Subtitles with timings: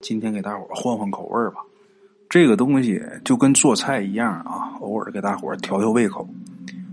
[0.00, 1.60] 今天给大伙换换口味吧。
[2.28, 6.26] 这个东西就跟做菜一样啊，偶尔给大伙调调胃口。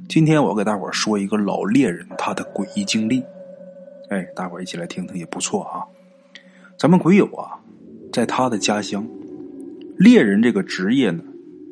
[0.10, 3.24] 今天我给大伙说一个老猎人他的诡异经历，
[4.10, 5.86] 哎，大伙一起来听听也不错啊。
[6.78, 7.56] 咱们鬼友啊，
[8.12, 9.08] 在他的家乡，
[9.98, 11.24] 猎人这个职业呢，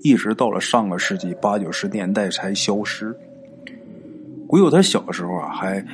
[0.03, 3.13] 一直到了上个世纪八九十年代才消失。
[4.47, 5.85] 鬼友他小时候啊，还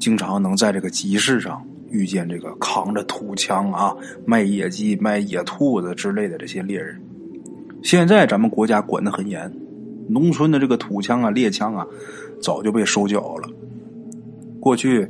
[0.00, 1.64] 经常能在这个集市上。
[1.90, 7.00] 遇见这个扛着土枪啊卖野鸡、卖野兔子之类的这些猎人，
[7.82, 9.50] 现在咱们国家管得很严，
[10.08, 11.86] 农村的这个土枪啊、猎枪啊，
[12.42, 13.48] 早就被收缴了。
[14.60, 15.08] 过去，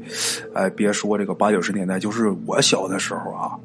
[0.55, 3.59] 哎，别说这个八九十年代，就是我小的时候啊，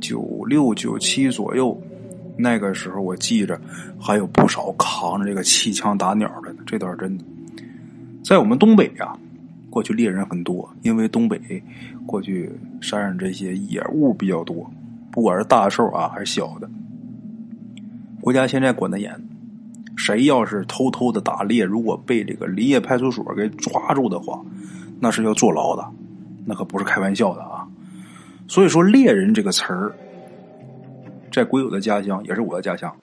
[0.00, 1.80] 九六九七左右，
[2.36, 3.60] 那个时候我记着
[3.98, 7.24] 还有不少扛着这个气枪打鸟的呢，这倒是真的。
[8.24, 9.16] 在我们东北啊。
[9.72, 11.40] 过去猎人很多，因为东北
[12.04, 14.70] 过去山上这些野物比较多，
[15.10, 16.68] 不管是大兽啊还是小的。
[18.20, 19.18] 国家现在管得严，
[19.96, 24.44] 谁要是偷偷的打猎，如果被这个林业派出所给抓住的话，
[25.00, 25.90] 那是要坐牢的，
[26.44, 27.66] 那可不是开玩笑的啊。
[28.46, 29.94] 所以说，猎人这个词儿，
[31.32, 32.94] 在鬼友的家乡，也是我的家乡，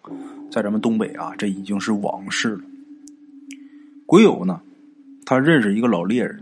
[0.52, 2.62] 在咱们东北啊，这已经是往事了。
[4.06, 4.62] 鬼友呢，
[5.26, 6.40] 他认识一个老猎人。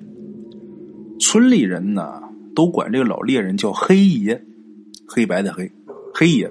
[1.19, 2.21] 村里人呢，
[2.55, 4.41] 都管这个老猎人叫黑爷，
[5.07, 5.71] 黑白的黑，
[6.13, 6.49] 黑爷。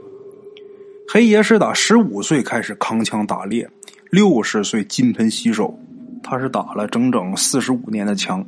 [1.09, 3.69] 黑爷是打十五岁开始扛枪打猎，
[4.11, 5.79] 六十岁金盆洗手，
[6.23, 8.45] 他是打了整整四十五年的枪。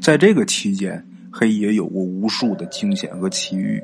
[0.00, 3.82] 在这个期间，黑爷有过无数的惊险和奇遇。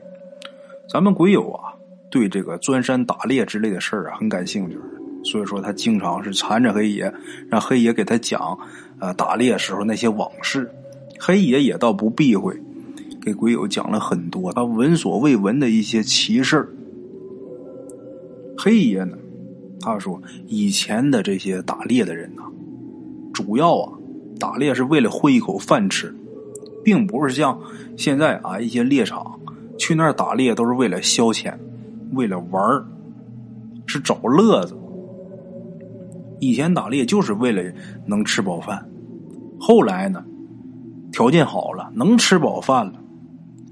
[0.88, 1.72] 咱们鬼友啊，
[2.10, 4.78] 对这个钻山打猎之类的事儿啊，很感兴趣，
[5.22, 7.12] 所以说他经常是缠着黑爷，
[7.48, 8.58] 让黑爷给他讲，
[9.00, 10.70] 呃，打猎时候那些往事。
[11.24, 12.60] 黑爷也倒不避讳，
[13.20, 16.68] 给鬼友讲了很多他闻所未闻的一些奇事
[18.58, 19.16] 黑爷呢，
[19.80, 22.42] 他说以前的这些打猎的人呐，
[23.32, 23.92] 主要啊
[24.40, 26.12] 打猎是为了混一口饭吃，
[26.82, 27.56] 并不是像
[27.96, 29.38] 现在啊一些猎场
[29.78, 31.54] 去那儿打猎都是为了消遣，
[32.14, 32.84] 为了玩儿，
[33.86, 34.76] 是找乐子。
[36.40, 37.62] 以前打猎就是为了
[38.06, 38.84] 能吃饱饭，
[39.60, 40.24] 后来呢？
[41.12, 42.94] 条件好了，能吃饱饭了，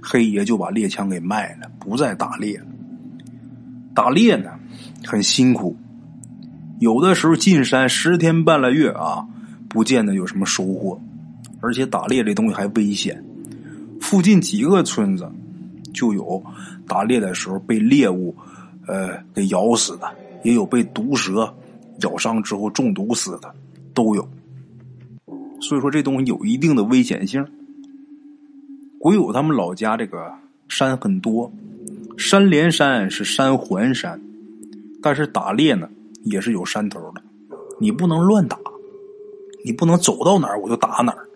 [0.03, 2.67] 黑爷就把猎枪给卖了，不再打猎了。
[3.95, 4.51] 打猎呢，
[5.05, 5.75] 很辛苦，
[6.79, 9.27] 有的时候进山十天半拉月啊，
[9.69, 11.00] 不见得有什么收获，
[11.61, 13.25] 而且打猎这东西还危险。
[14.00, 15.31] 附近几个村子
[15.93, 16.43] 就有
[16.87, 18.34] 打猎的时候被猎物
[18.87, 20.09] 呃给咬死的，
[20.45, 21.53] 也有被毒蛇
[22.03, 23.55] 咬伤之后中毒死的，
[23.95, 24.29] 都有。
[25.60, 27.47] 所以说这东西有一定的危险性。
[28.98, 30.32] 鬼友他们老家这个
[30.69, 31.53] 山很多，
[32.19, 34.20] 山连山是山环山，
[35.03, 35.88] 但是打猎呢
[36.25, 37.22] 也是有山头的，
[37.78, 38.59] 你不能乱打，
[39.65, 41.26] 你不能走到哪儿我就打哪儿。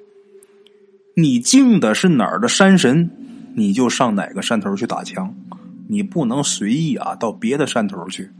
[1.16, 3.08] 你敬的是哪儿的山神，
[3.54, 5.34] 你就上哪个山头去打枪，
[5.88, 8.30] 你不能随意啊到别的山头去，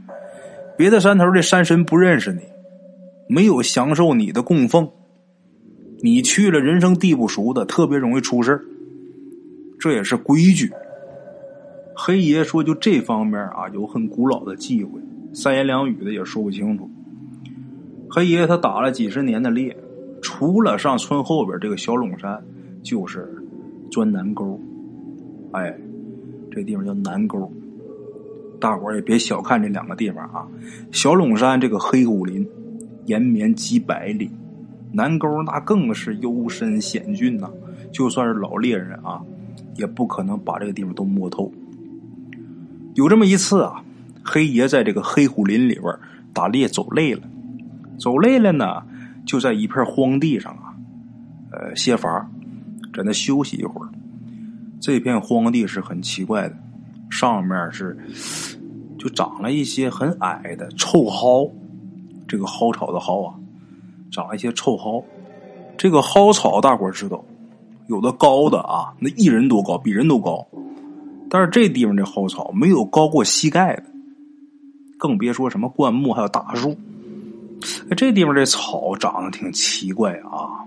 [0.77, 2.41] 别的山头的山神不认识你，
[3.27, 4.89] 没有享受你的供奉。
[6.01, 8.63] 你去了，人生地不熟的，特别容易出事
[9.79, 10.71] 这也是规矩。
[11.95, 14.99] 黑爷说，就这方面啊，有很古老的忌讳，
[15.33, 16.89] 三言两语的也说不清楚。
[18.09, 19.75] 黑爷他打了几十年的猎，
[20.21, 22.43] 除了上村后边这个小垄山，
[22.83, 23.27] 就是
[23.89, 24.59] 钻南沟。
[25.51, 25.77] 哎，
[26.51, 27.51] 这地方叫南沟。
[28.59, 30.47] 大伙也别小看这两个地方啊，
[30.91, 32.47] 小垄山这个黑虎林，
[33.05, 34.29] 延绵几百里。
[34.95, 37.49] 南沟那更是幽深险峻呐，
[37.91, 39.21] 就算是老猎人啊，
[39.75, 41.51] 也不可能把这个地方都摸透。
[42.93, 43.83] 有这么一次啊，
[44.23, 45.93] 黑爷在这个黑虎林里边
[46.33, 47.23] 打猎走累了，
[47.99, 48.83] 走累了呢，
[49.25, 50.73] 就在一片荒地上啊，
[51.51, 52.25] 呃歇乏，
[52.93, 53.89] 在那休息一会儿。
[54.79, 56.55] 这片荒地是很奇怪的，
[57.09, 57.97] 上面是
[58.97, 61.51] 就长了一些很矮的臭蒿，
[62.25, 63.35] 这个蒿草的蒿啊。
[64.15, 65.03] 长一些臭蒿，
[65.77, 67.23] 这个蒿草大伙知道，
[67.87, 70.47] 有的高的啊，那一人多高，比人都高。
[71.29, 73.83] 但是这地方这蒿草没有高过膝盖的，
[74.97, 76.77] 更别说什么灌木还有大树。
[77.97, 80.63] 这地方这草长得挺奇怪啊，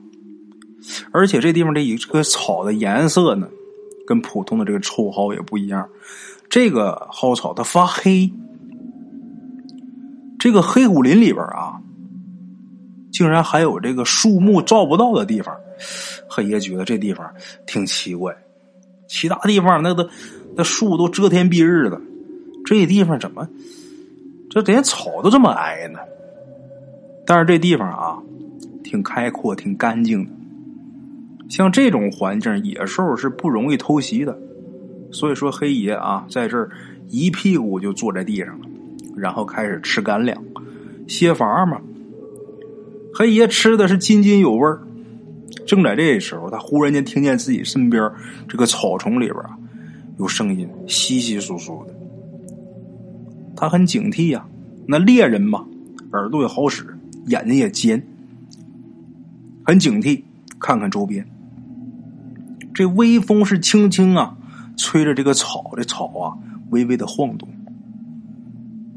[1.11, 3.49] 而且这地方这一个草的颜色呢，
[4.07, 5.89] 跟普通的这个臭蒿也不一样。
[6.51, 8.31] 这个蒿草它发黑，
[10.39, 11.81] 这个黑虎林里边啊。
[13.11, 15.55] 竟然还有这个树木照不到的地方，
[16.29, 17.29] 黑爷觉得这地方
[17.67, 18.37] 挺奇怪。
[19.07, 20.09] 其他地方那都
[20.55, 22.01] 那树都遮天蔽日的，
[22.65, 23.49] 这地方怎么
[24.51, 25.99] 这连草都这么矮呢？
[27.27, 28.19] 但是这地方啊，
[28.85, 30.31] 挺开阔，挺干净的。
[31.49, 34.39] 像这种环境，野兽是不容易偷袭的。
[35.11, 36.71] 所以说，黑爷啊，在这儿
[37.09, 38.67] 一屁股就坐在地上了，
[39.17, 40.43] 然后开始吃干粮，
[41.07, 41.81] 歇乏嘛。
[43.19, 44.81] 黑爷吃的是津津有味儿。
[45.67, 48.13] 正在这时候，他忽然间听见自己身边
[48.47, 49.59] 这个草丛里边啊
[50.21, 51.93] 有声音，稀稀疏疏的。
[53.57, 54.47] 他很警惕呀，
[54.87, 55.67] 那猎人嘛，
[56.13, 58.07] 耳朵也好使，眼睛也尖，
[59.65, 60.23] 很警惕，
[60.61, 61.27] 看看周边。
[62.73, 64.37] 这微风是轻轻啊。
[64.77, 66.39] 吹着这个草，这草啊
[66.71, 67.49] 微微的晃动，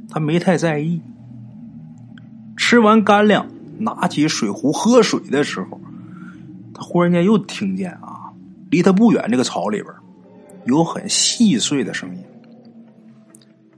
[0.08, 1.02] 他没太在意。
[2.56, 3.48] 吃完干粮，
[3.84, 5.80] 拿起水壶喝水的时候，
[6.74, 8.32] 他忽然间又听见啊，
[8.70, 9.94] 离他不远这个草里边
[10.66, 12.24] 有很细碎的声音。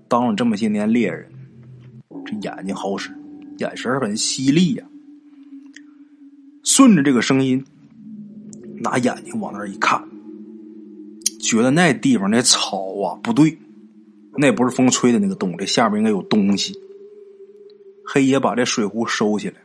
[0.08, 1.28] 当了这么些年猎人，
[2.26, 3.10] 这眼睛好使，
[3.58, 4.86] 眼神很犀利呀。
[6.64, 7.64] 顺着这个声音，
[8.80, 10.02] 拿眼睛往那儿一看。
[11.42, 13.58] 觉得那地方那草啊不对，
[14.38, 16.74] 那不是风吹的那个洞，这下边应该有东西。
[18.06, 19.56] 黑爷把这水壶收起来，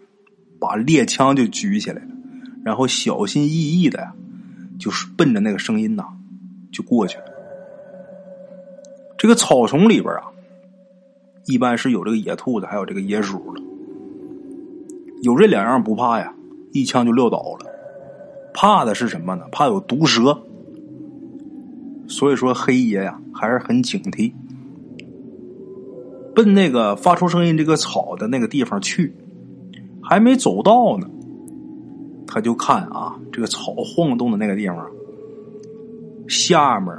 [0.59, 2.09] 把猎枪就举起来了，
[2.65, 4.13] 然后小心翼翼的呀，
[4.79, 6.05] 就是奔着那个声音呐，
[6.73, 7.25] 就过去了。
[9.17, 10.25] 这个草丛里边啊，
[11.47, 13.63] 一般是有这个野兔子，还有这个野鼠的。
[15.23, 16.35] 有这两样不怕呀，
[16.73, 17.67] 一枪就撂倒了。
[18.55, 19.45] 怕的是什么呢？
[19.51, 20.43] 怕有毒蛇。
[22.07, 24.33] 所以说，黑爷呀还是很警惕，
[26.35, 29.15] 奔那个发出声音这个草的那个地方去，
[30.03, 31.09] 还没走到呢，
[32.27, 34.87] 他就看啊，这个草晃动的那个地方，
[36.29, 36.95] 下面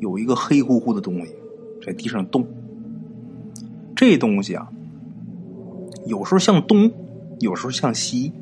[0.00, 1.32] 有一个黑乎乎的东西
[1.84, 2.46] 在地上动。
[3.94, 4.68] 这东西啊，
[6.06, 6.92] 有时候向东，
[7.40, 8.32] 有时候向西，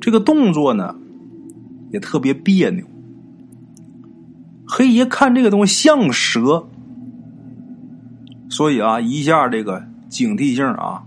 [0.00, 0.96] 这个动作呢
[1.92, 2.84] 也特别别扭。
[4.66, 6.66] 黑爷看这个东西像蛇，
[8.50, 11.04] 所以啊，一下这个警惕性啊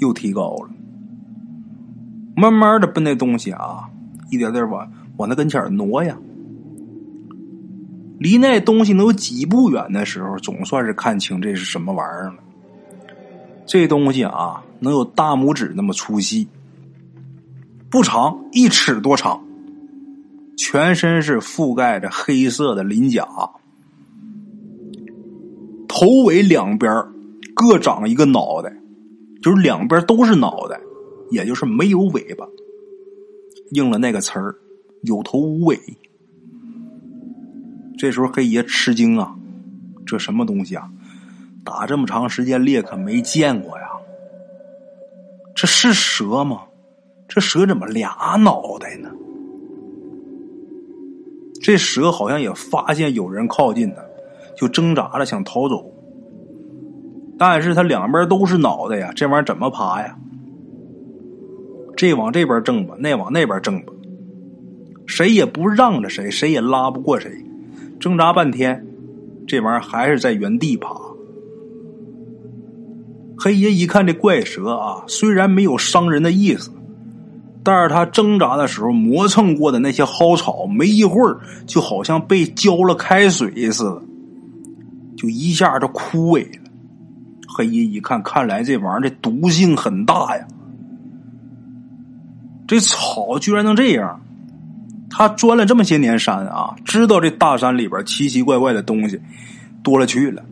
[0.00, 0.70] 又提高了。
[2.36, 3.88] 慢慢的奔那东西啊，
[4.30, 6.18] 一点点往往那跟前挪呀。
[8.18, 12.34] 离那东西能有几步远的时候，总算是看清这是什么玩意儿了。
[13.64, 16.48] 这东西啊，能有大拇指那么粗细，
[17.88, 19.42] 不长，一尺多长。
[20.56, 23.26] 全身是覆盖着黑色的鳞甲，
[25.88, 26.92] 头尾两边
[27.54, 28.70] 各长一个脑袋，
[29.42, 30.80] 就是两边都是脑袋，
[31.30, 32.46] 也就是没有尾巴。
[33.70, 34.56] 应了那个词儿，
[35.02, 35.78] 有头无尾。
[37.96, 39.34] 这时候黑爷吃惊啊，
[40.06, 40.90] 这什么东西啊？
[41.64, 43.90] 打这么长时间猎可没见过呀。
[45.54, 46.62] 这是蛇吗？
[47.28, 49.10] 这蛇怎么俩脑袋呢？
[51.62, 54.02] 这蛇好像也发现有人靠近它，
[54.56, 55.92] 就挣扎着想逃走。
[57.40, 60.14] 但是它两边都是脑袋呀，这玩意儿怎么爬呀？
[61.96, 63.94] 这往这边挣吧，那往那边挣吧，
[65.06, 67.32] 谁也不让着谁，谁也拉不过谁。
[67.98, 68.86] 挣扎半天，
[69.46, 70.94] 这玩意儿还是在原地爬。
[73.38, 76.70] 黑爷一看这怪蛇啊，虽然没有伤人的意思。
[77.64, 84.02] 但是他挣扎的时候磨蹭过的那些蒿草，没一会儿就好像被浇了开水似的，
[85.16, 86.59] 就一下就枯萎了。
[87.52, 90.46] 黑爷一看，看来这玩意儿这毒性很大呀！
[92.66, 94.20] 这草居然能这样！
[95.10, 99.20] 他钻了这么些年山啊，知道这大山里边奇奇怪怪的东西
[99.82, 100.44] 多了去了。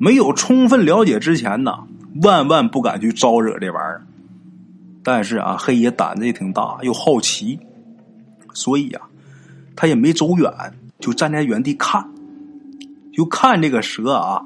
[0.00, 1.78] 没有充分了解之前呢，
[2.22, 4.04] 万万不敢去招惹这玩意儿。
[5.04, 7.58] 但是啊，黑爷胆子也挺大，又好奇，
[8.52, 9.00] 所以呀，
[9.76, 10.52] 他也没走远，
[10.98, 12.04] 就站在原地看，
[13.12, 14.44] 就看这个蛇啊，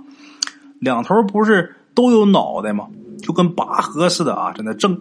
[0.81, 2.89] 两头不是都有脑袋吗？
[3.23, 5.01] 就跟拔河似的啊，在那正，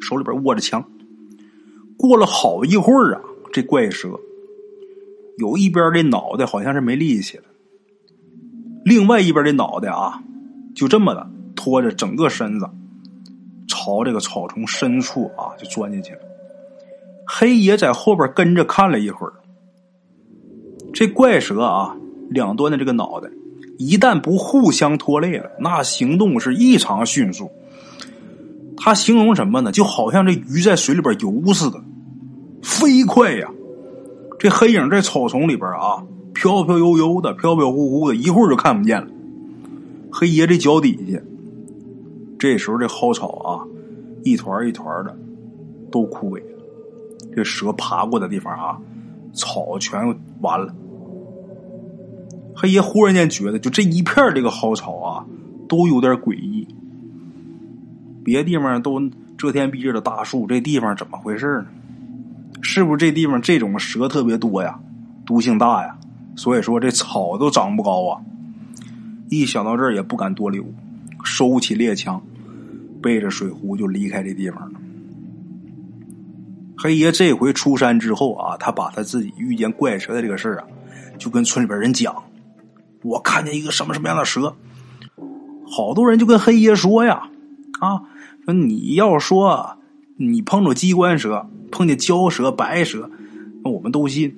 [0.00, 0.82] 手里边握着枪。
[1.96, 3.20] 过了好一会儿啊，
[3.52, 4.08] 这怪蛇
[5.36, 7.44] 有一边的脑袋好像是没力气了，
[8.84, 10.22] 另外一边的脑袋啊，
[10.74, 12.68] 就这么的拖着整个身子。
[13.68, 16.20] 朝这个草丛深处啊，就钻进去了。
[17.26, 19.32] 黑爷在后边跟着看了一会儿，
[20.92, 21.96] 这怪蛇啊，
[22.30, 23.30] 两端的这个脑袋，
[23.80, 27.50] 一旦不互相拖累了，那行动是异常迅速。
[28.76, 29.72] 他形容什么呢？
[29.72, 31.82] 就好像这鱼在水里边游似的，
[32.62, 33.50] 飞快呀！
[34.38, 39.08] 这黑影在草丛里边啊，飘飘悠悠的，飘飘忽忽的，一会儿就看不见了。
[40.12, 41.18] 黑爷这脚底下，
[42.38, 43.64] 这时候这蒿草啊，
[44.24, 45.16] 一团一团的
[45.90, 46.62] 都枯萎了。
[47.34, 48.78] 这蛇爬过的地方啊，
[49.32, 50.74] 草全完了。
[52.60, 55.24] 黑爷忽然间觉得，就这一片这个蒿草啊，
[55.66, 56.68] 都有点诡异。
[58.22, 59.00] 别地方都
[59.38, 61.66] 遮天蔽日的大树，这地方怎么回事呢？
[62.60, 64.78] 是不是这地方这种蛇特别多呀，
[65.24, 65.96] 毒性大呀？
[66.36, 68.20] 所以说这草都长不高啊。
[69.30, 70.62] 一想到这儿，也不敢多留，
[71.24, 72.22] 收起猎枪，
[73.00, 74.78] 背着水壶就离开这地方了。
[76.76, 80.66] 黑爷这回出山之后啊，他把他自己遇见怪蛇的这个事儿啊，
[81.16, 82.14] 就跟村里边人讲。
[83.02, 84.54] 我看见一个什么什么样的蛇，
[85.66, 87.30] 好多人就跟黑爷说呀，
[87.80, 88.02] 啊，
[88.44, 89.78] 说你要说
[90.16, 93.10] 你碰着机关蛇，碰见蛟蛇、白蛇，
[93.64, 94.36] 那我们都信。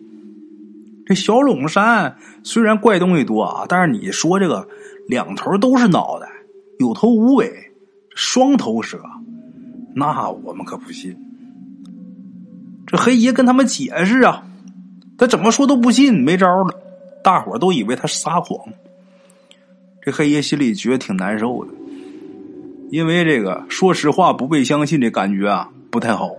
[1.05, 4.69] 这小陇山虽然怪东西多啊，但是你说这个
[5.09, 6.29] 两头都是脑袋，
[6.79, 7.73] 有头无尾，
[8.15, 9.03] 双头蛇，
[9.95, 11.17] 那我们可不信。
[12.87, 14.45] 这黑爷跟他们解释啊，
[15.19, 16.79] 他怎么说都不信，没招了。
[17.23, 18.59] 大伙都以为他撒谎，
[20.01, 21.73] 这黑爷心里觉得挺难受的，
[22.91, 26.31] 因为这个说实话不被相信这感觉啊不太好。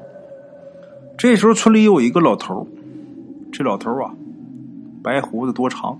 [1.17, 2.67] 这时候村里有一个老头
[3.51, 4.13] 这老头啊
[5.01, 5.97] 白胡子多长，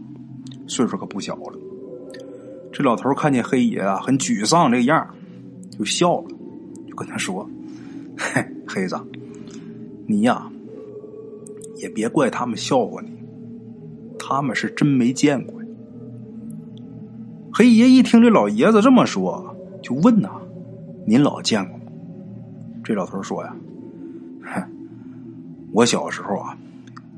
[0.67, 1.53] 岁数可不小了。
[2.73, 5.07] 这老头看见黑爷啊很沮丧这样，
[5.77, 6.27] 就笑了，
[6.89, 7.47] 就跟他说
[8.17, 8.99] ：“嘿，黑子，
[10.07, 10.51] 你呀
[11.77, 13.11] 也别怪他们笑话你。”
[14.33, 15.67] 他们是真没见过呀。
[17.53, 20.29] 黑爷一听这老爷子这么说，就问呐
[21.05, 21.83] ：“您老见过吗？”
[22.83, 23.55] 这老头说呀
[24.43, 24.63] ：“哼，
[25.71, 26.57] 我小时候啊，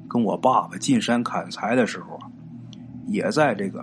[0.09, 2.27] 跟我爸爸进山砍柴的时候啊，
[3.07, 3.81] 也在这个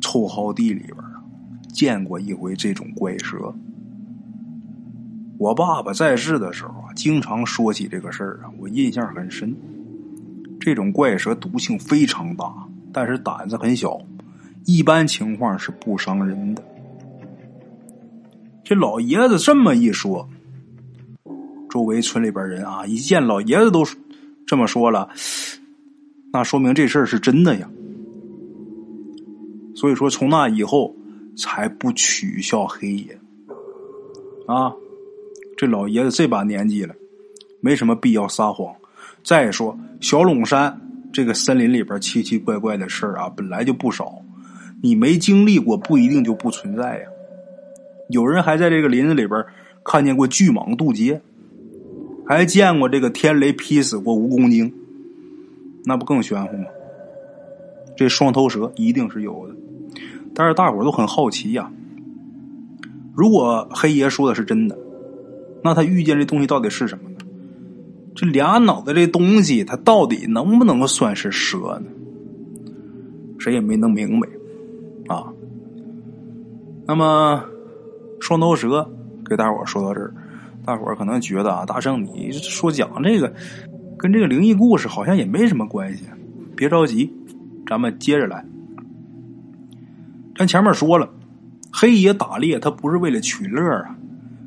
[0.00, 1.22] 臭蒿地里边啊，
[1.72, 3.54] 见过一回这种怪蛇。
[5.38, 9.54] 我爸爸在世的时候啊，经常说起这个事儿啊，我印象很深。”
[10.68, 12.52] 这种怪蛇毒性非常大，
[12.92, 13.98] 但是胆子很小，
[14.66, 16.62] 一般情况是不伤人的。
[18.62, 20.28] 这老爷子这么一说，
[21.70, 23.82] 周围村里边人啊，一见老爷子都
[24.46, 25.08] 这么说了，
[26.34, 27.70] 那说明这事儿是真的呀。
[29.74, 30.94] 所以说，从那以后
[31.34, 33.18] 才不取笑黑爷
[34.46, 34.70] 啊。
[35.56, 36.94] 这老爷子这把年纪了，
[37.62, 38.74] 没什么必要撒谎。
[39.22, 40.80] 再说小陇山
[41.12, 44.22] 这个森林里边奇奇怪怪的事啊，本来就不少，
[44.82, 47.04] 你没经历过不一定就不存在呀。
[48.08, 49.44] 有人还在这个林子里边
[49.84, 51.20] 看见过巨蟒渡劫，
[52.26, 54.72] 还见过这个天雷劈死过蜈蚣精，
[55.84, 56.66] 那不更玄乎吗？
[57.96, 59.54] 这双头蛇一定是有的，
[60.34, 61.70] 但是大伙都很好奇呀。
[63.14, 64.78] 如果黑爷说的是真的，
[65.64, 67.07] 那他遇见这东西到底是什么？
[68.20, 71.86] 这俩脑袋这东西，它到底能不能算是蛇呢？
[73.38, 74.28] 谁也没弄明白
[75.06, 75.32] 啊。
[76.84, 77.44] 那么，
[78.18, 78.90] 双头蛇
[79.24, 80.12] 给大伙说到这儿，
[80.64, 83.32] 大伙可能觉得啊，大圣你说讲这个
[83.96, 86.02] 跟这个灵异故事好像也没什么关系。
[86.56, 87.12] 别着急，
[87.68, 88.44] 咱们接着来。
[90.34, 91.08] 咱前面说了，
[91.72, 93.96] 黑爷打猎他不是为了取乐啊，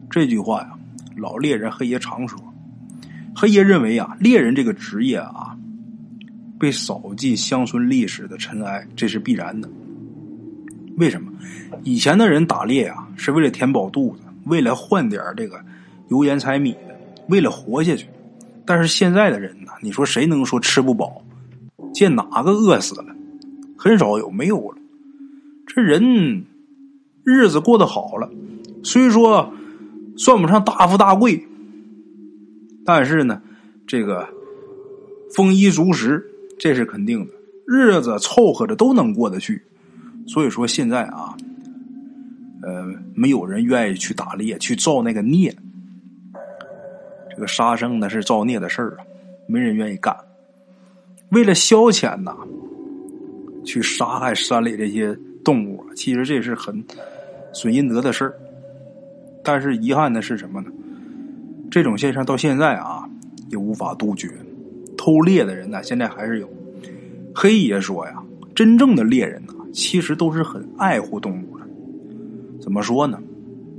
[0.09, 0.71] 这句话呀，
[1.15, 2.37] 老猎人黑爷常说。
[3.35, 5.57] 黑爷认为啊，猎人这个职业啊，
[6.59, 9.69] 被扫进乡村历史的尘埃，这是必然的。
[10.97, 11.31] 为什么？
[11.83, 15.59] 以前的人打猎啊，是为了填饱肚子，为了换点这个
[16.09, 18.07] 油盐柴米的，为了活下去。
[18.65, 21.23] 但是现在的人呢，你说谁能说吃不饱？
[21.93, 23.05] 见哪个饿死了？
[23.77, 24.77] 很少有，没有了。
[25.65, 26.45] 这人
[27.23, 28.29] 日子过得好了，
[28.83, 29.51] 虽说
[30.17, 31.47] 算不上大富大贵。
[32.85, 33.41] 但是呢，
[33.85, 34.27] 这个
[35.33, 36.25] 丰衣足食，
[36.57, 37.33] 这是肯定的，
[37.65, 39.61] 日子凑合着都能过得去。
[40.27, 41.35] 所以说现在啊，
[42.61, 45.55] 呃，没有人愿意去打猎，去造那个孽。
[47.29, 49.05] 这个杀生那是造孽的事儿啊，
[49.47, 50.15] 没人愿意干。
[51.29, 52.35] 为了消遣呐，
[53.63, 56.83] 去杀害山里这些动物，其实这是很
[57.53, 58.37] 损阴德的事儿。
[59.43, 60.69] 但是遗憾的是什么呢？
[61.71, 63.09] 这种现象到现在啊，
[63.49, 64.29] 也无法杜绝。
[64.97, 66.49] 偷猎的人呢，现在还是有。
[67.33, 68.21] 黑爷说呀，
[68.53, 71.65] 真正的猎人呢，其实都是很爱护动物的。
[72.61, 73.17] 怎么说呢？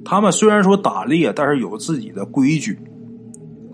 [0.05, 2.79] 他们虽然说打猎，但是有自己的规矩。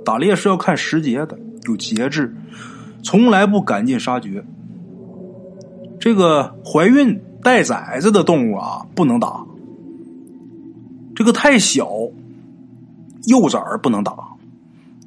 [0.04, 2.34] 打猎是要看时节的，有节制，
[3.02, 4.44] 从来不赶尽杀绝。
[6.00, 9.46] 这个怀孕带崽子的动物啊不能打，
[11.14, 11.88] 这个太小
[13.28, 14.16] 幼崽儿不能打，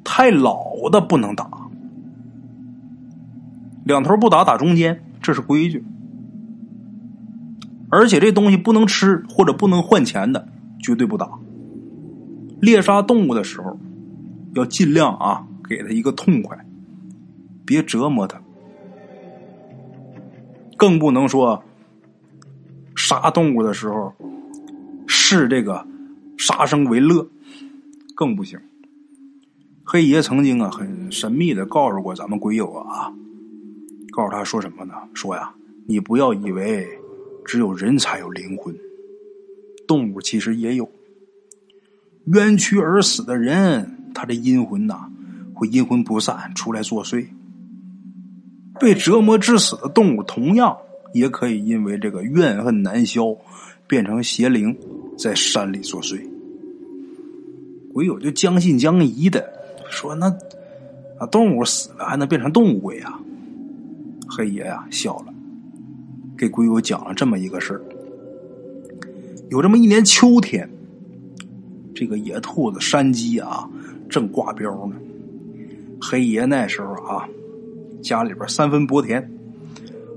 [0.04, 1.50] 太老的不能打，
[3.84, 5.84] 两头不打，打中间，这是规矩。
[7.90, 10.46] 而且这东西不能吃或者不能换钱的，
[10.80, 11.28] 绝对不打。
[12.60, 13.76] 猎杀动物的时候，
[14.54, 16.56] 要尽量啊，给他一个痛快，
[17.66, 18.40] 别折磨他。
[20.76, 21.64] 更不能说
[22.94, 24.12] 杀动物的时候
[25.06, 25.84] 视这个
[26.38, 27.28] 杀生为乐，
[28.14, 28.58] 更不行。
[29.84, 33.12] 黑爷曾经啊，很神秘的告诉过咱们鬼友啊，
[34.10, 34.94] 告诉他说什么呢？
[35.14, 35.54] 说呀，
[35.86, 36.86] 你不要以为。
[37.44, 38.72] 只有人才有灵魂，
[39.84, 40.88] 动物其实也有。
[42.26, 45.10] 冤屈而死的人，他的阴魂呐，
[45.52, 47.26] 会阴魂不散出来作祟。
[48.78, 50.76] 被折磨致死的动物，同样
[51.14, 53.36] 也可以因为这个怨恨难消，
[53.88, 54.78] 变成邪灵
[55.18, 56.24] 在山里作祟。
[57.92, 59.52] 鬼友就将信将疑的
[59.90, 60.26] 说：“那
[61.18, 63.20] 啊，动物死了还能变成动物鬼啊？”
[64.28, 65.26] 黑爷呀笑了。
[66.36, 67.80] 给鬼友讲了这么一个事儿：
[69.50, 70.68] 有这么一年秋天，
[71.94, 73.68] 这个野兔子、山鸡啊
[74.08, 74.96] 正挂标呢。
[76.00, 77.28] 黑爷那时候啊，
[78.02, 79.30] 家里边三分薄田，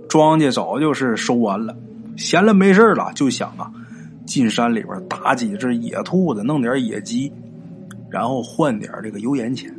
[0.10, 1.78] 庄稼早就是收完了，
[2.18, 3.72] 闲了没事了，就想啊，
[4.26, 7.32] 进山里边打几只野兔子，弄点野鸡，
[8.16, 9.76] 然后换点这个油盐钱。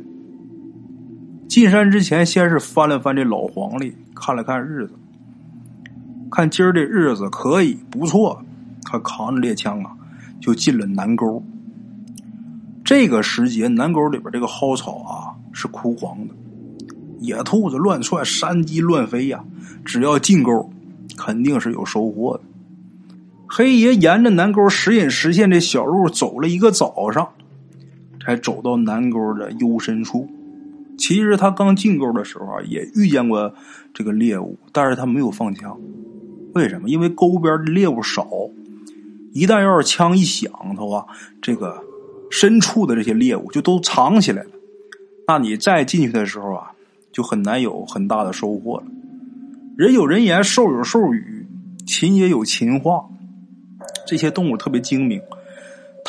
[1.49, 4.93] 进山之前，先是翻了翻这老黄历，看了看日子。
[6.29, 8.39] 看今儿这日子可以不错，
[8.83, 9.89] 他扛着猎枪啊，
[10.39, 11.41] 就进了南沟。
[12.85, 16.35] 这个时节，南沟里边这个蒿草啊是枯黄的，
[17.19, 19.43] 野兔子乱窜，山鸡乱飞呀。
[19.83, 20.69] 只要进沟，
[21.17, 22.43] 肯定是有收获的。
[23.47, 27.29] 黑爷沿着南沟时隐时现这小路走了一个早上，
[28.27, 30.27] 才走到南沟的幽深处。
[30.97, 33.53] 其实他刚进沟的时候啊，也遇见过
[33.93, 35.79] 这个猎物，但是他没有放枪。
[36.53, 36.89] 为什么？
[36.89, 38.27] 因为沟边的猎物少，
[39.31, 41.07] 一旦要是枪一响的话，
[41.41, 41.81] 这个
[42.29, 44.49] 深处的这些猎物就都藏起来了。
[45.25, 46.73] 那你再进去的时候啊，
[47.13, 48.83] 就很难有很大的收获了。
[49.77, 51.45] 人有人言，兽有兽语，
[51.85, 53.05] 禽也有禽话。
[54.05, 55.21] 这些动物特别精明，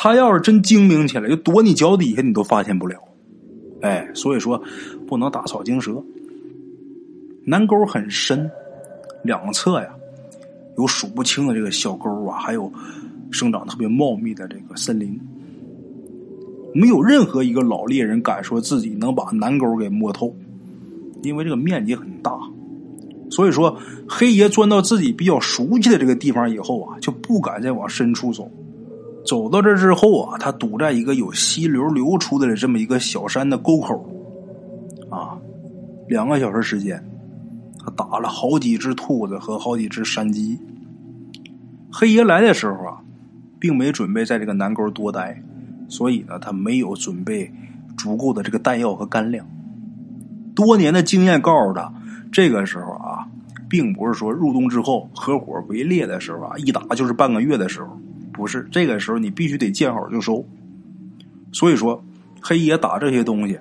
[0.01, 2.97] 他要是真精明起来，就躲你脚底下，你都发现不了。
[3.81, 4.63] 哎，所以说
[5.05, 6.01] 不能打草惊蛇。
[7.43, 8.49] 南沟很深，
[9.25, 9.89] 两侧呀。
[10.77, 12.71] 有数不清的这个小沟啊，还有
[13.29, 15.19] 生长特别茂密的这个森林，
[16.73, 20.33] 没有任何一个老猎人敢说自己能把南沟给摸透，
[21.23, 22.39] 因为这个面积很大。
[23.29, 28.49] 所以说，黑爷钻到自己比较熟悉的这个地方以后啊，就不敢再往深处走。
[29.25, 34.09] 走到这之后啊，他堵在一个有溪流流出的这么一个小山的沟口，
[35.09, 35.37] 啊，
[36.07, 37.03] 两个小时时间。
[37.81, 40.59] 他打了好几只兔子和好几只山鸡。
[41.91, 43.01] 黑爷来的时候啊，
[43.57, 45.41] 并没准备在这个南沟多待，
[45.87, 47.49] 所以呢，他没有准备
[47.97, 49.47] 足够的这个弹药和干粮。
[50.53, 51.93] 多年的经验告诉他，
[52.31, 53.25] 这个时候啊，
[53.69, 57.97] 并不是说入冬之后合伙围猎的时候啊，一打就是半个月的时候，
[58.39, 60.45] 不是这个时候，你必须得见好就收。
[61.51, 62.01] 所以说，
[62.41, 63.59] 黑爷打这些东西，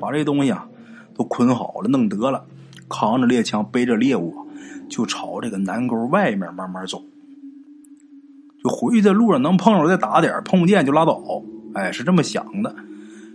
[0.00, 0.66] 把这些东西啊
[1.14, 2.42] 都捆好了，弄得了。
[2.88, 4.34] 扛着猎枪，背着猎物，
[4.88, 7.02] 就朝这个南沟外面慢慢走。
[8.62, 11.22] 就回去的路上能碰着再打点，碰不见就拉倒。
[11.74, 12.74] 哎，是这么想的。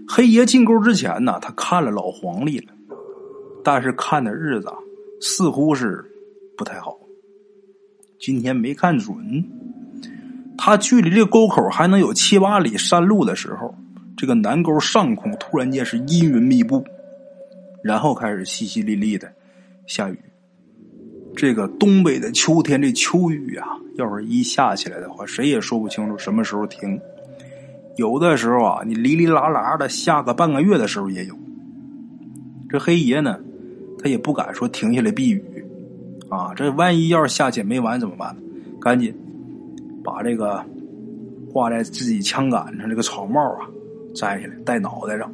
[0.08, 2.74] 黑爷进沟之前呢，他看了老黄历了，
[3.64, 4.68] 但是看的日子
[5.22, 6.04] 似乎是
[6.58, 6.98] 不太好。
[8.20, 9.16] 今天没看准。
[10.62, 13.74] 他距离这沟口还能有七八里山路的时候，
[14.18, 16.84] 这个南沟上空突然间是阴云密布，
[17.82, 19.32] 然后开始淅淅沥沥的。
[19.88, 20.20] 下雨，
[21.34, 27.00] 这个东北的秋天，这秋雨啊，要是一下起来的话，谁也说不清楚什么时候停。
[27.96, 31.34] 有的时候啊，你哩哩啦啦的下个半个月的时候也有。
[32.70, 33.40] 这黑爷呢，
[33.98, 35.42] 他也不敢说停下来避雨
[36.30, 38.36] 啊，这万一要是下起没完怎么办？
[38.82, 39.16] 赶紧
[40.04, 40.64] 把这个
[41.52, 43.68] 挂在自己枪杆上这个草帽啊
[44.14, 45.32] 摘下来戴脑袋上，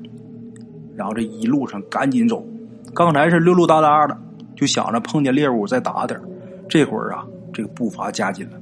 [0.96, 2.46] 然后这一路上赶紧走。
[2.94, 4.18] 刚才是溜溜达达的。
[4.58, 6.18] 就想着碰见猎物再打点
[6.70, 8.58] 这会儿啊，这个步伐加紧了，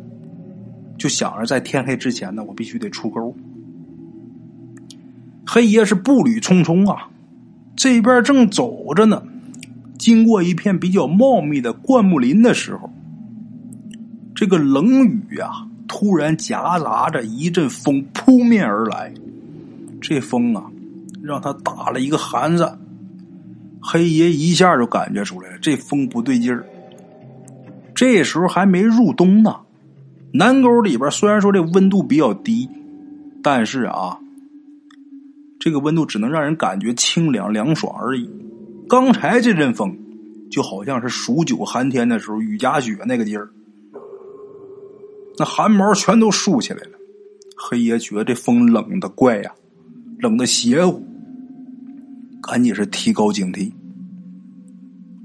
[0.97, 3.35] 就想着在天黑之前呢，我必须得出沟。
[5.45, 7.09] 黑爷是步履匆匆啊，
[7.75, 9.21] 这边正走着呢，
[9.99, 12.89] 经过一片比较茂密的灌木林的时候，
[14.33, 19.13] 这个冷雨呀，突然夹杂着一阵风扑面而来，
[20.01, 20.63] 这风啊，
[21.21, 22.79] 让他打了一个寒颤。
[23.81, 26.65] 黑爷一下就感觉出来了，这风不对劲儿。
[27.93, 29.57] 这时候还没入冬呢，
[30.33, 32.69] 南沟里边虽然说这温度比较低，
[33.43, 34.17] 但是啊，
[35.59, 38.29] 这个温度只能让人感觉清凉凉爽而已。
[38.87, 39.97] 刚才这阵风，
[40.49, 43.49] 就好像是数九寒天的时候雨夹雪那个劲儿，
[45.37, 46.91] 那汗毛全都竖起来了。
[47.57, 49.53] 黑爷觉得这风冷的怪呀，
[50.19, 51.01] 冷的邪乎。
[52.41, 53.71] 赶紧是提高警惕。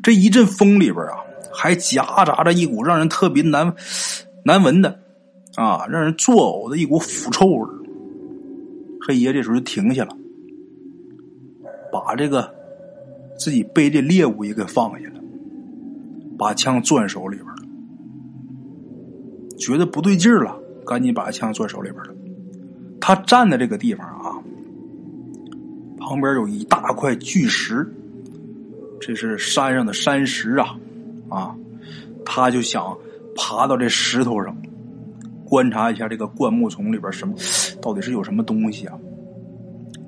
[0.03, 1.17] 这一阵风里边啊，
[1.53, 3.75] 还夹杂着一股让人特别难
[4.45, 5.01] 难闻的
[5.57, 7.69] 啊，让人作呕的一股腐臭味
[9.01, 10.17] 黑爷这时候就停下了，
[11.93, 12.55] 把这个
[13.37, 15.21] 自己背的猎物也给放下了，
[16.39, 17.49] 把枪攥手里边，
[19.59, 22.15] 觉得不对劲了，赶紧把枪攥手里边了。
[23.01, 24.39] 他站的这个地方啊。
[26.01, 27.87] 旁边有一大块巨石，
[28.99, 30.79] 这是山上的山石啊，
[31.29, 31.55] 啊，
[32.25, 32.97] 他就想
[33.37, 34.57] 爬到这石头上，
[35.45, 37.35] 观察一下这个灌木丛里边什么，
[37.83, 38.99] 到底是有什么东西啊？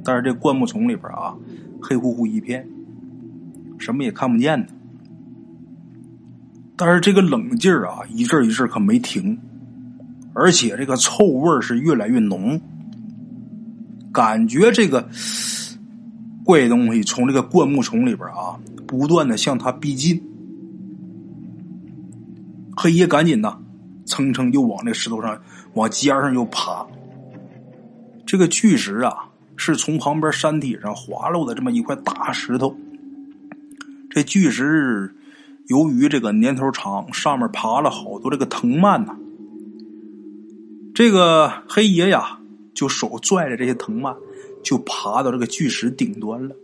[0.02, 1.36] 但是这灌木丛里边啊，
[1.82, 2.66] 黑乎乎一片，
[3.76, 4.66] 什么也看不见呢。
[6.80, 9.38] 但是这个冷劲儿啊，一阵一阵可没停，
[10.32, 12.58] 而且这个臭味是越来越浓，
[14.10, 15.06] 感觉这个。
[16.42, 20.20] 怪东西从这个灌木丛里边啊，不断的向他逼近。
[22.74, 23.58] 黑夜赶紧呐，
[24.06, 25.38] 蹭蹭就往那石头上、
[25.74, 26.84] 往尖上又爬。
[28.26, 32.74] 这个巨石啊，是从旁边山体上滑落的这么一块大石头。
[34.08, 35.14] 这巨石
[35.70, 39.16] 由于这个年头长，上面爬了好多这个藤蔓呐。
[40.94, 42.40] 这个黑爷呀，
[42.74, 44.14] 就手拽着这些藤蔓。
[44.62, 46.54] 就爬到这个巨石顶端了。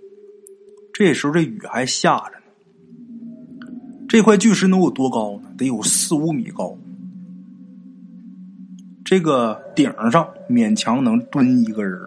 [0.92, 3.72] 这时候这雨还下着呢。
[4.06, 5.48] 这块巨石能有多高呢？
[5.56, 6.76] 得有四五米高。
[9.02, 11.98] 这个顶上勉强能蹲一个人，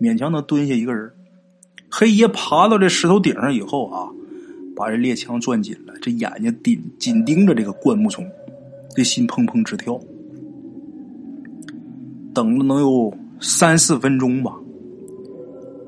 [0.00, 1.10] 勉强能蹲下一个人。
[1.90, 4.10] 黑爷爬到这石头顶上以后啊，
[4.80, 8.26] 把这猎枪攥紧了，这眼睛盯紧盯着这个灌木丛，
[8.96, 10.00] 这心砰砰直跳。
[12.32, 14.54] 等了能有三四分钟吧。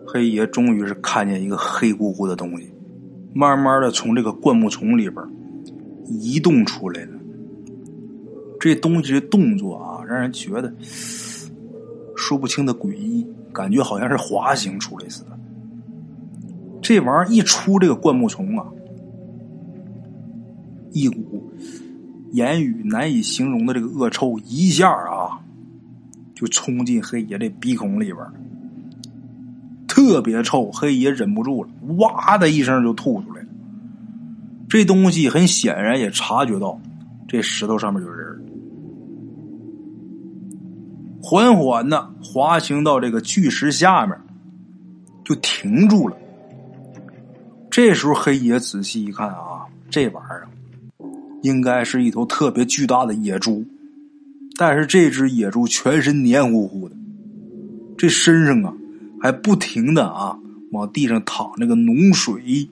[0.07, 2.71] 黑爷终于是看见一个黑乎乎的东西，
[3.33, 5.25] 慢慢的从这个灌木丛里边
[6.07, 7.13] 移动出来了。
[8.61, 10.71] 这东西的动作啊，让人觉得
[12.15, 15.31] 说不清的诡异，感觉好像是滑行出来似的。
[16.83, 18.67] 这玩意儿一出这个灌木丛啊，
[20.93, 21.53] 一股
[22.33, 25.39] 言语难以形容的这个恶臭一下啊，
[26.35, 28.19] 就冲进黑爷这鼻孔里边
[29.87, 33.49] 特别臭，黑爷忍不住了，哇的一声就吐出来了。
[34.69, 36.81] 这东西很显然也察觉到
[37.29, 38.43] 这石头上面有人，
[41.23, 44.19] 缓缓的滑行到这个巨石下面，
[45.25, 46.17] 就停住了。
[47.71, 50.49] 这时候黑爷仔细一看啊，这玩意儿
[51.43, 53.65] 应该是一头特别巨大的野猪，
[54.57, 56.97] 但是这只野猪全身黏糊糊的，
[57.97, 58.75] 这身上啊。
[59.25, 60.37] 还不停的啊，
[60.73, 62.69] 往地上淌那个脓水。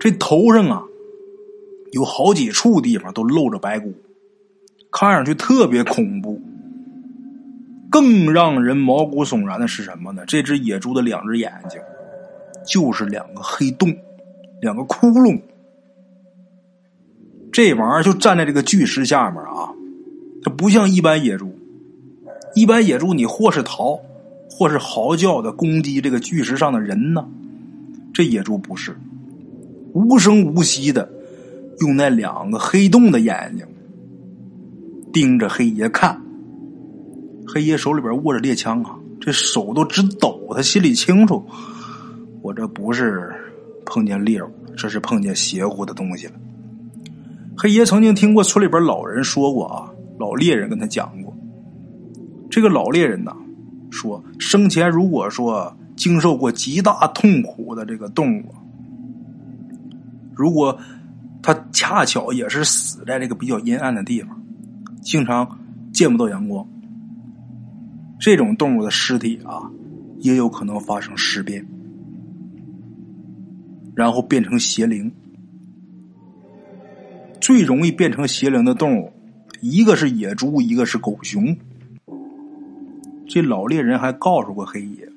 [0.00, 0.82] 这头上啊，
[1.92, 3.94] 有好几处地方都露着白骨，
[4.90, 6.42] 看上去特别恐怖。
[7.88, 10.24] 更让人毛骨悚然的是什么呢？
[10.26, 11.80] 这只野猪的两只眼睛，
[12.66, 13.96] 就是两个黑洞，
[14.60, 15.40] 两个窟窿。
[17.52, 19.70] 这玩意儿就站在这个巨石下面啊，
[20.42, 21.54] 它不像一般野猪，
[22.54, 24.00] 一般野猪你或是逃。
[24.52, 27.26] 或是嚎叫的攻击这个巨石上的人呢？
[28.12, 28.94] 这野猪不是，
[29.94, 31.08] 无声无息的
[31.78, 33.64] 用那两个黑洞的眼睛
[35.14, 36.20] 盯着黑爷看。
[37.46, 40.52] 黑爷手里边握着猎枪啊，这手都直抖。
[40.54, 41.42] 他心里清楚，
[42.42, 43.32] 我这不是
[43.86, 46.34] 碰见猎物，这是碰见邪乎的东西了。
[47.62, 51.36] 黑爷曾经听过村里边老人说过啊，老猎人跟他讲过，
[52.50, 53.36] 这个老猎人呐。
[53.90, 58.44] 说生前如果说经受过极大痛苦的这个动物，
[60.34, 60.78] 如果
[61.42, 64.42] 他恰巧也是死在这个比较阴暗的地方，
[65.02, 65.58] 经常
[65.92, 66.66] 见不到阳光，
[68.18, 69.70] 这种动物的尸体啊，
[70.20, 71.66] 也有可能发生尸变，
[73.94, 75.12] 然后变成邪灵。
[77.50, 79.12] 最容易变成邪灵的动物
[79.60, 81.56] 一个是野猪，一个是狗熊。
[83.26, 85.08] 这老猎人还告诉过黑爷，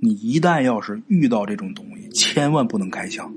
[0.00, 3.30] 你一旦要是遇到这种东西，千万不能开枪，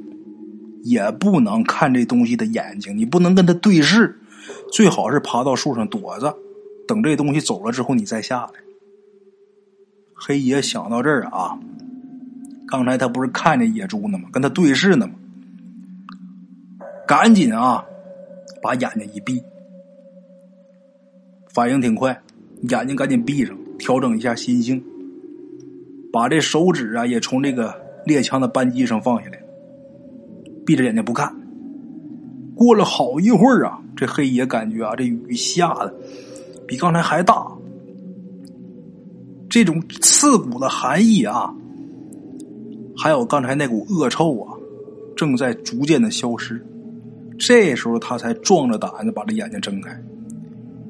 [0.84, 4.17] 也不能看这东西的眼睛，你不能跟他对视，
[4.71, 6.34] 最好是爬到树上躲着，
[6.88, 8.53] 等这东西走了之后你再下来。
[10.13, 11.60] 黑爷想到这儿啊，
[12.65, 14.30] 刚才他不是看见野猪呢吗？
[14.32, 15.15] 跟他对视呢吗？
[17.07, 17.85] 赶紧啊，
[18.61, 19.41] 把眼睛一闭，
[21.53, 22.21] 反应挺快，
[22.63, 24.83] 眼睛赶紧闭上，调整一下心性，
[26.11, 27.73] 把这手指啊也从这个
[28.05, 29.39] 猎枪的扳机上放下来，
[30.65, 31.33] 闭着眼睛不看。
[32.53, 35.93] 过了好一会儿啊，这黑爷感觉啊，这雨下的
[36.67, 37.47] 比刚才还大，
[39.49, 41.55] 这种刺骨的寒意啊，
[42.97, 44.57] 还有刚才那股恶臭啊，
[45.15, 46.61] 正在逐渐的消失。
[47.39, 49.95] 这时候他才壮着胆子把这眼睛睁开，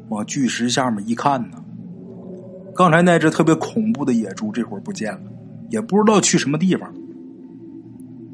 [0.10, 1.64] 往巨石下面一看呢，
[2.76, 5.22] 刚才那只特别恐怖的野猪这会儿不见了，
[5.70, 6.94] 也不知道去什么地方。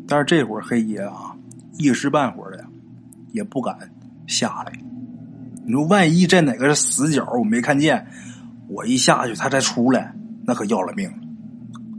[0.07, 1.35] 但是这会儿黑爷啊，
[1.77, 2.63] 一时半会儿的
[3.31, 3.75] 也不敢
[4.27, 4.71] 下来。
[5.65, 8.05] 你说万一在哪个死角我没看见，
[8.67, 10.13] 我一下去他再出来，
[10.45, 11.17] 那可要了命了。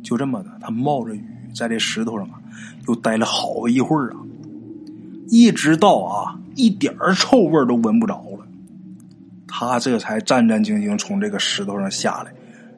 [0.02, 1.24] 就这么的，他冒着雨
[1.54, 2.40] 在这石头上啊，
[2.86, 4.16] 又待了好一会儿啊。
[5.28, 8.46] 一直到啊，一点臭味都闻不着了，
[9.46, 12.32] 他这才战战兢兢从这个石头上下来，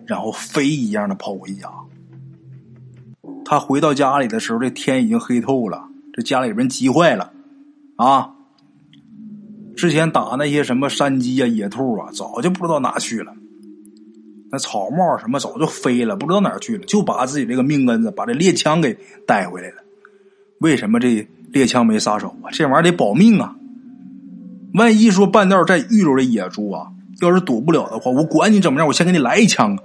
[0.06, 1.68] 然后飞一样的跑回家。
[3.44, 7.32] 他回到家里的时候，这天已经黑透了，这家里人急坏了
[7.96, 8.32] 啊！
[9.76, 13.32] 之前打那些什么山鸡啊、野兔啊，早就不知道哪去了。
[14.50, 19.76] 那草帽什么早就飞了，不知道哪去了，就把自己这个命根子，把这猎枪给带回来了。
[20.60, 21.28] 为什么这？
[21.52, 23.56] 猎枪没撒手啊，这玩意儿得保命啊！
[24.74, 26.88] 万一说半道再遇着这野猪啊，
[27.22, 29.78] 要是躲不了的话，我管你怎么样，我先给你来一枪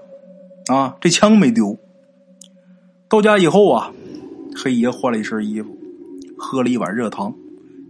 [0.67, 0.95] 啊！
[0.99, 1.77] 这枪没丢。
[3.07, 3.91] 到家以后啊，
[4.55, 5.69] 黑爷换了一身衣服，
[6.37, 7.33] 喝了一碗热汤，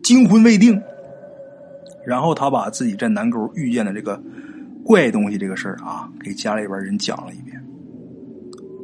[0.03, 0.81] 惊魂未定。
[2.05, 4.21] 然后他把自己在南沟遇见的这个
[4.83, 7.59] 怪东西这个事儿啊，给家里边人讲了一遍。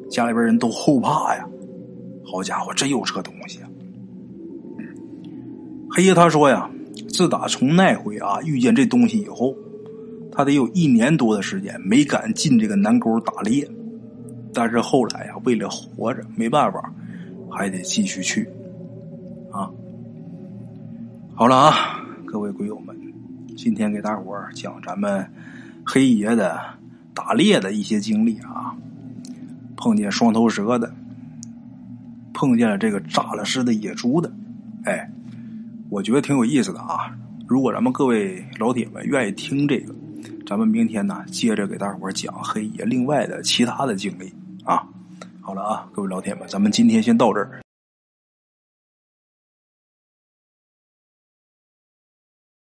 [0.09, 1.47] 家里边人都后怕呀！
[2.23, 3.69] 好家伙，真有这东西啊！
[5.97, 6.69] 黑爷他说呀，
[7.09, 9.55] 自打从那回啊遇见这东西以后，
[10.31, 13.67] 他得有一年多的时间没敢进这个南沟打猎。
[14.53, 16.93] 但是后来呀，为了活着，没办法，
[17.49, 18.47] 还得继续去。
[19.51, 19.71] 啊，
[21.33, 22.95] 好了啊，各位鬼友们，
[23.57, 25.27] 今天给大伙讲咱们
[25.83, 26.59] 黑爷的
[27.15, 28.77] 打猎的一些经历啊，
[29.75, 30.93] 碰见双头蛇的，
[32.35, 34.31] 碰见了这个炸了尸的野猪的，
[34.83, 35.09] 哎。
[35.89, 37.09] 我觉得挺有意思的啊！
[37.47, 39.95] 如果咱们各位老铁们愿意听这个，
[40.45, 44.33] 咱们明天呢接着给大伙讲黑爷另外的其他的经历
[44.65, 44.83] 啊。
[45.39, 47.61] 好了啊，各位老铁们，咱们今天先到这儿。